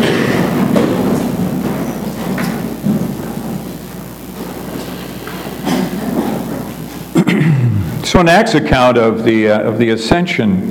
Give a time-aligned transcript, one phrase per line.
[8.04, 10.68] So, in Acts account of the, uh, of the ascension,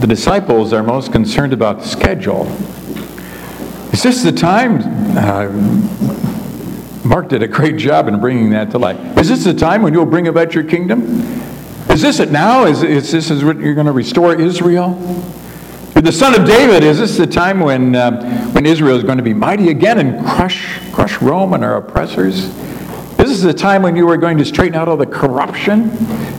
[0.00, 2.46] the disciples are most concerned about the schedule.
[3.92, 4.80] Is this the time?
[5.16, 5.50] Uh,
[7.04, 8.96] Mark did a great job in bringing that to light.
[9.18, 11.02] Is this the time when you'll bring about your kingdom?
[11.90, 12.64] Is this it now?
[12.64, 14.94] Is, is this is what you're going to restore Israel?
[15.94, 19.22] The son of David, is this the time when, uh, when Israel is going to
[19.22, 22.38] be mighty again and crush, crush Rome and our oppressors?
[22.38, 22.56] Is
[23.16, 25.90] This is the time when you are going to straighten out all the corruption?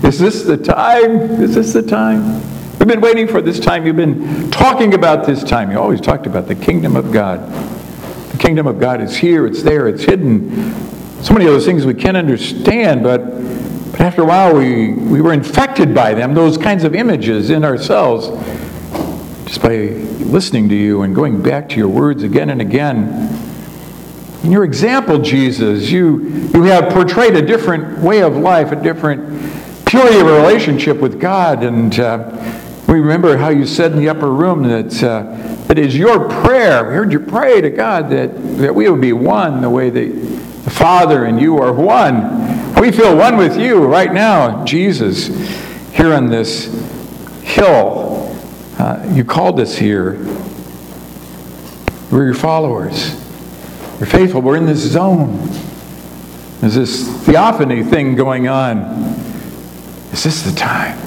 [0.03, 1.41] Is this the time?
[1.41, 2.41] Is this the time?
[2.77, 3.85] We've been waiting for this time.
[3.85, 5.71] You've been talking about this time.
[5.71, 7.39] You always talked about the kingdom of God.
[8.31, 10.73] The kingdom of God is here, it's there, it's hidden.
[11.23, 13.23] So many of those things we can't understand, but,
[13.91, 17.63] but after a while we, we were infected by them, those kinds of images in
[17.63, 18.27] ourselves,
[19.53, 19.75] just by
[20.31, 23.29] listening to you and going back to your words again and again.
[24.43, 26.21] In your example, Jesus, you,
[26.55, 29.21] you have portrayed a different way of life, a different
[29.85, 31.61] purity of relationship with God.
[31.61, 32.31] And uh,
[32.87, 36.87] we remember how you said in the upper room that uh, it is your prayer.
[36.87, 40.63] We heard you pray to God that, that we would be one the way that
[40.63, 42.73] the Father and you are one.
[42.81, 45.27] We feel one with you right now, Jesus,
[45.91, 46.73] here on this
[47.43, 48.02] hill.
[48.77, 50.13] Uh, you called us here.
[52.11, 53.13] We're your followers.
[53.99, 54.41] We're faithful.
[54.41, 55.37] We're in this zone.
[56.59, 58.77] There's this theophany thing going on.
[60.11, 60.97] Is this the time?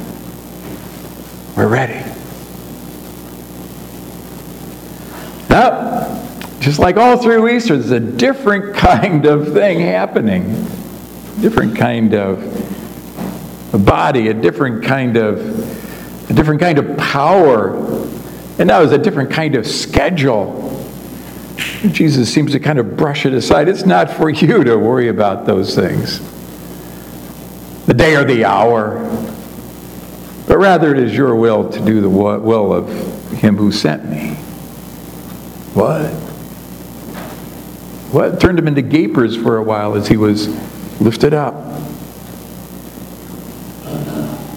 [1.57, 2.05] We're ready.
[5.49, 6.25] Now,
[6.61, 10.67] just like all through Easter, there's a different kind of thing happening.
[11.41, 12.43] Different kind of
[13.85, 15.66] body, a different kind of
[16.37, 17.75] different kind of power.
[18.59, 20.63] And now there's a different kind of schedule.
[21.91, 23.69] Jesus seems to kind of brush it aside.
[23.69, 26.21] It's not for you to worry about those things,
[27.87, 29.01] the day or the hour,
[30.47, 32.89] but rather it is your will to do the will of
[33.33, 34.35] Him who sent me.
[35.75, 36.11] What?
[38.13, 38.41] What?
[38.41, 40.49] Turned him into gapers for a while as he was
[41.01, 41.55] lifted up.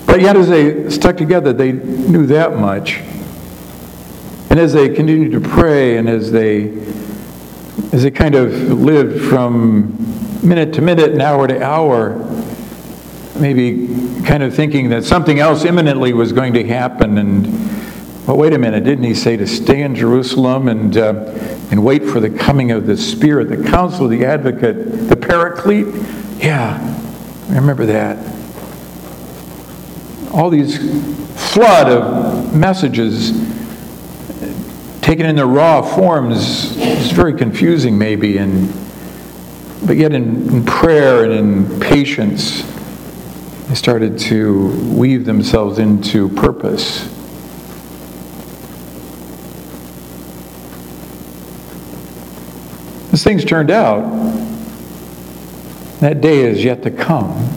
[0.09, 2.96] But yet, as they stuck together, they knew that much.
[4.50, 6.70] And as they continued to pray and as they
[7.94, 9.96] as they kind of lived from
[10.44, 12.18] minute to minute and hour to hour,
[13.40, 13.88] maybe
[14.25, 17.19] kind of thinking that something else imminently was going to happen.
[17.19, 17.46] And,
[18.28, 21.14] well, wait a minute, didn't he say to stay in Jerusalem and, uh,
[21.69, 25.88] and wait for the coming of the Spirit, the Counselor, the Advocate, the Paraclete?
[26.40, 26.80] Yeah,
[27.50, 28.38] I remember that.
[30.31, 30.78] All these
[31.53, 33.31] flood of messages
[35.01, 38.72] taken in their raw forms is very confusing, maybe, and
[39.85, 42.63] but yet in, in prayer and in patience,
[43.68, 47.07] they started to weave themselves into purpose.
[53.13, 54.03] As things turned out,
[56.01, 57.50] that day is yet to come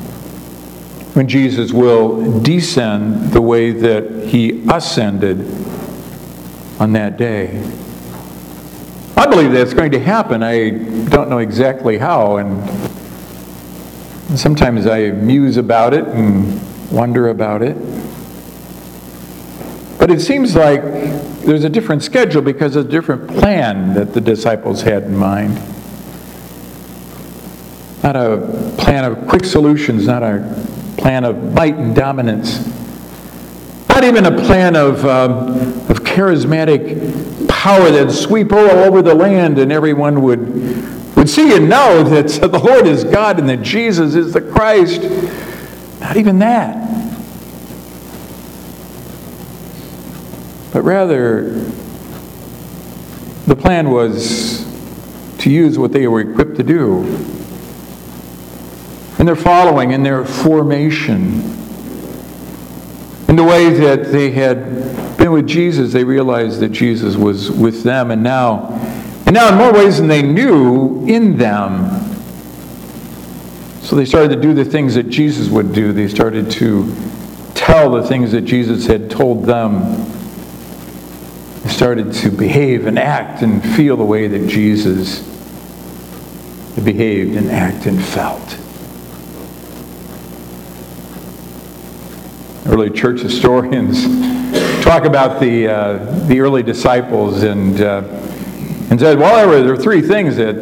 [1.14, 5.40] when Jesus will descend the way that he ascended
[6.80, 7.62] on that day.
[9.16, 10.42] I believe that's going to happen.
[10.42, 12.66] I don't know exactly how, and
[14.38, 17.76] sometimes I muse about it and wonder about it.
[19.98, 20.82] But it seems like
[21.42, 25.60] there's a different schedule because of a different plan that the disciples had in mind.
[28.02, 30.40] Not a plan of quick solutions, not a
[31.02, 32.64] plan of might and dominance,
[33.88, 35.48] not even a plan of, um,
[35.90, 41.68] of charismatic power that'd sweep all over the land and everyone would, would see and
[41.68, 45.02] know that the Lord is God and that Jesus is the Christ.
[46.00, 46.78] Not even that.
[50.72, 51.50] But rather,
[53.46, 54.64] the plan was
[55.38, 57.02] to use what they were equipped to do.
[59.22, 61.42] And their following, in their formation,
[63.28, 67.84] in the way that they had been with Jesus, they realized that Jesus was with
[67.84, 68.66] them, and now,
[69.24, 72.00] and now in more ways than they knew, in them.
[73.82, 75.92] So they started to do the things that Jesus would do.
[75.92, 76.92] They started to
[77.54, 80.04] tell the things that Jesus had told them.
[81.62, 85.20] They started to behave and act and feel the way that Jesus
[86.82, 88.58] behaved and acted and felt.
[92.72, 94.04] Early church historians
[94.82, 98.02] talk about the, uh, the early disciples and, uh,
[98.90, 100.54] and said, well, there were, three things that,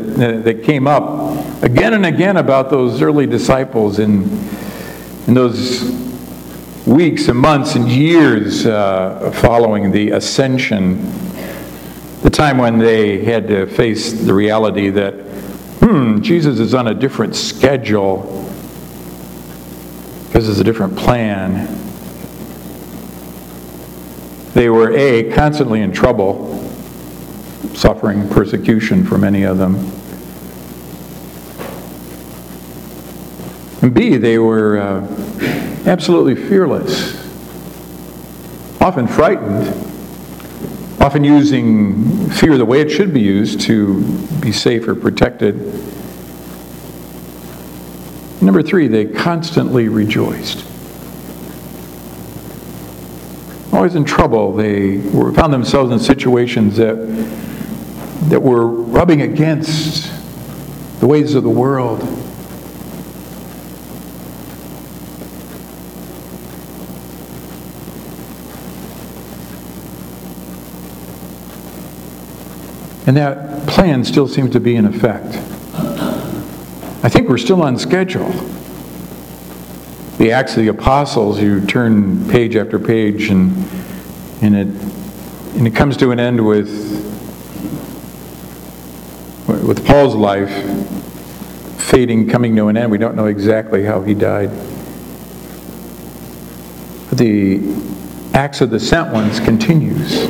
[0.44, 4.24] that came up again and again about those early disciples in,
[5.28, 5.84] in those
[6.84, 11.04] weeks and months and years uh, following the ascension,
[12.22, 15.12] the time when they had to face the reality that,
[15.80, 18.48] hmm, Jesus is on a different schedule
[20.26, 21.79] because it's a different plan.
[24.60, 26.70] They were A, constantly in trouble
[27.72, 29.76] suffering persecution for many of them.
[33.80, 37.14] And B, they were uh, absolutely fearless,
[38.82, 39.68] often frightened,
[41.00, 44.02] often using fear the way it should be used to
[44.40, 45.56] be safe or protected.
[48.42, 50.66] Number three, they constantly rejoiced.
[53.72, 56.96] Always in trouble, they were, found themselves in situations that
[58.28, 60.12] that were rubbing against
[61.00, 62.00] the ways of the world.
[73.06, 75.36] And that plan still seems to be in effect.
[77.02, 78.30] I think we're still on schedule.
[80.20, 83.56] The Acts of the Apostles, you turn page after page, and,
[84.42, 84.66] and, it,
[85.56, 86.68] and it comes to an end with
[89.46, 90.50] with Paul's life
[91.80, 92.92] fading, coming to an end.
[92.92, 94.50] We don't know exactly how he died.
[97.08, 97.62] But the
[98.34, 100.24] Acts of the Sent Ones continues.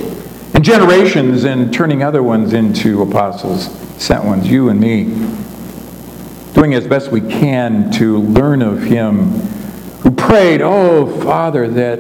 [0.55, 5.07] And generations and turning other ones into apostles, sent ones, you and me.
[6.55, 9.59] Doing as best we can to learn of him
[10.03, 11.99] who prayed, Oh, Father, that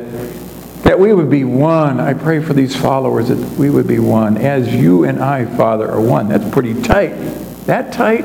[0.82, 2.00] that we would be one.
[2.00, 4.38] I pray for these followers that we would be one.
[4.38, 6.28] As you and I, Father, are one.
[6.28, 7.10] That's pretty tight.
[7.66, 8.24] That tight?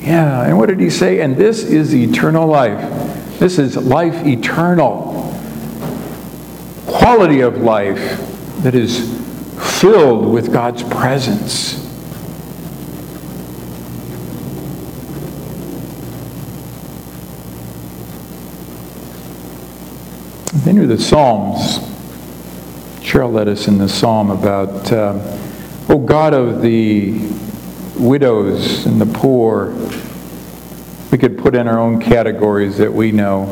[0.00, 0.44] Yeah.
[0.44, 1.22] And what did he say?
[1.22, 2.78] And this is eternal life.
[3.38, 5.32] This is life eternal.
[6.86, 7.98] Quality of life
[8.62, 9.18] that is
[9.80, 11.81] filled with God's presence.
[20.54, 21.78] Then are the Psalms.
[23.00, 25.18] Cheryl led us in the psalm about, uh,
[25.88, 27.18] oh God of the
[27.96, 29.74] widows and the poor.
[31.10, 33.44] We could put in our own categories that we know.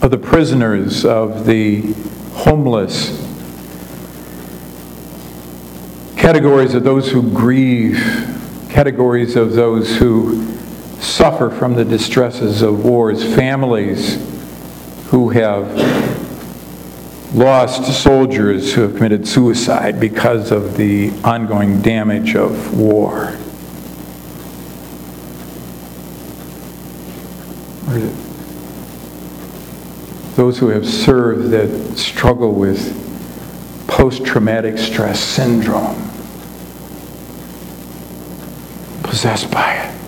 [0.00, 1.92] Of the prisoners, of the
[2.32, 3.10] homeless,
[6.16, 7.98] categories of those who grieve,
[8.70, 10.54] categories of those who
[11.00, 14.30] suffer from the distresses of wars, families
[15.10, 15.66] who have
[17.34, 23.36] lost soldiers who have committed suicide because of the ongoing damage of war.
[30.36, 32.96] Those who have served that struggle with
[33.88, 35.96] post traumatic stress syndrome,
[39.02, 39.99] possessed by it.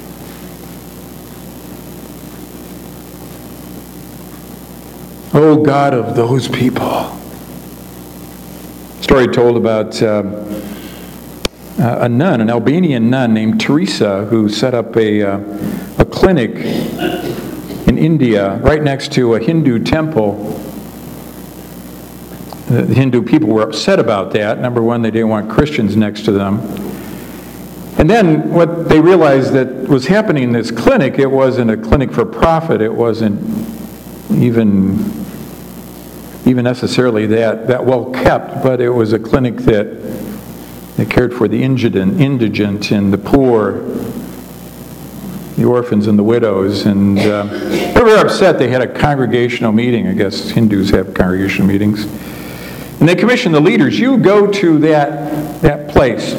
[5.34, 7.18] Oh God of those people.
[9.00, 10.24] Story told about uh,
[11.78, 15.38] a nun, an Albanian nun named Teresa, who set up a, uh,
[15.98, 16.50] a clinic
[17.88, 20.50] in India right next to a Hindu temple.
[22.68, 24.58] The Hindu people were upset about that.
[24.60, 26.60] Number one, they didn't want Christians next to them.
[27.96, 32.12] And then what they realized that was happening in this clinic, it wasn't a clinic
[32.12, 33.40] for profit, it wasn't
[34.30, 35.21] even
[36.44, 40.00] even necessarily that, that well kept, but it was a clinic that,
[40.96, 43.82] that cared for the indigent, indigent and the poor,
[45.56, 46.86] the orphans and the widows.
[46.86, 48.58] And uh, they were upset.
[48.58, 50.08] They had a congregational meeting.
[50.08, 52.04] I guess Hindus have congregational meetings.
[53.00, 56.34] And they commissioned the leaders you go to that, that place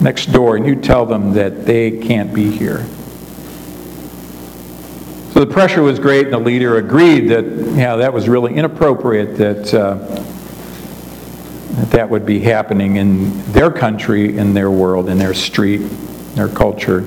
[0.00, 2.86] next door and you tell them that they can't be here.
[5.36, 7.44] So the pressure was great, and the leader agreed that,
[7.76, 9.96] yeah, that was really inappropriate that, uh,
[11.74, 15.82] that that would be happening in their country, in their world, in their street,
[16.36, 17.06] their culture.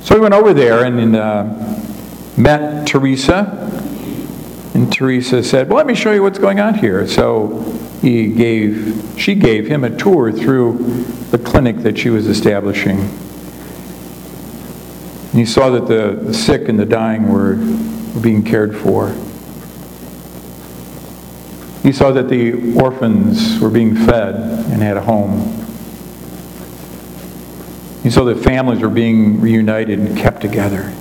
[0.00, 1.42] So he went over there and uh,
[2.38, 3.70] met Teresa,
[4.72, 9.14] and Teresa said, "Well, let me show you what's going on here." So he gave,
[9.18, 10.78] she gave him a tour through
[11.30, 13.10] the clinic that she was establishing.
[15.32, 17.54] And he saw that the, sick and the dying were
[18.20, 19.08] being cared for.
[21.82, 24.34] He saw that the orphans were being fed
[24.70, 25.48] and had a home.
[28.02, 30.92] He saw that families were being reunited and kept together.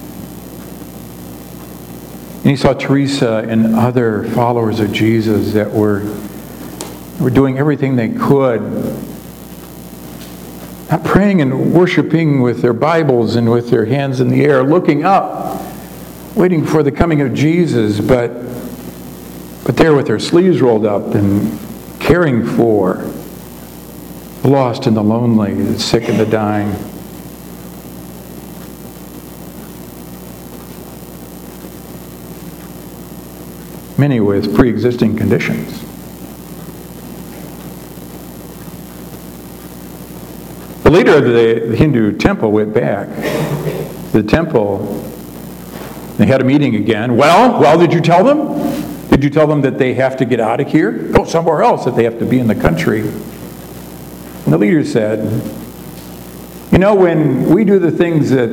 [2.37, 6.03] And he saw Teresa and other followers of Jesus that were,
[7.19, 8.61] were doing everything they could,
[10.91, 15.05] not praying and worshiping with their Bibles and with their hands in the air, looking
[15.05, 15.61] up,
[16.35, 18.33] waiting for the coming of Jesus, but,
[19.63, 21.57] but there with their sleeves rolled up and
[22.01, 22.95] caring for
[24.41, 26.75] the lost and the lonely, the sick and the dying.
[33.97, 35.90] Many with pre existing conditions.
[40.91, 43.07] The leader of the Hindu temple went back.
[44.11, 44.79] The temple,
[46.17, 47.15] they had a meeting again.
[47.15, 49.07] Well, well, did you tell them?
[49.07, 50.91] Did you tell them that they have to get out of here?
[50.91, 53.03] Go somewhere else, that they have to be in the country?
[53.03, 55.41] And the leader said,
[56.73, 58.49] You know, when we do the things that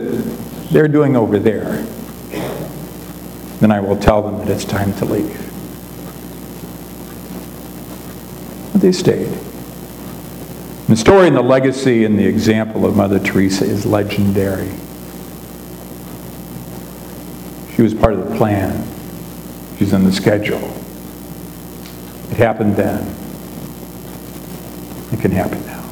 [0.71, 1.83] they're doing over there,
[3.59, 5.37] then I will tell them that it's time to leave.
[8.75, 9.48] But they stayed.
[10.89, 14.71] The story and the legacy and the example of Mother Teresa is legendary.
[17.75, 18.89] She was part of the plan.
[19.79, 20.75] She's in the schedule.
[22.31, 23.03] It happened then.
[25.13, 25.83] It can happen now.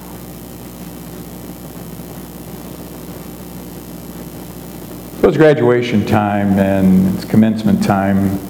[5.21, 8.41] So it's graduation time and it's commencement time.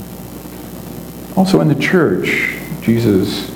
[1.37, 3.56] Also in the church, Jesus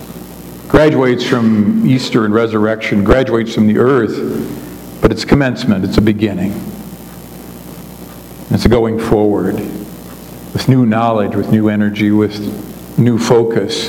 [0.71, 6.53] graduates from Easter and resurrection, graduates from the earth, but it's commencement, it's a beginning.
[8.51, 12.39] It's a going forward with new knowledge, with new energy, with
[12.97, 13.89] new focus.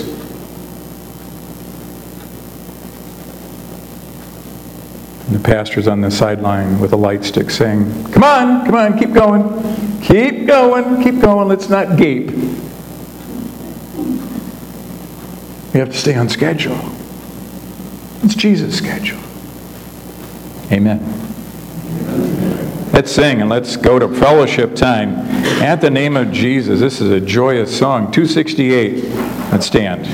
[5.27, 8.97] And the pastor's on the sideline with a light stick saying, Come on, come on,
[8.97, 10.01] keep going.
[10.01, 12.31] Keep going, keep going, let's not gape.
[15.73, 16.79] We have to stay on schedule.
[18.23, 19.21] It's Jesus' schedule.
[20.71, 20.99] Amen.
[22.91, 25.15] Let's sing and let's go to fellowship time.
[25.61, 28.11] At the name of Jesus, this is a joyous song.
[28.11, 29.05] 268.
[29.51, 30.05] Let's stand.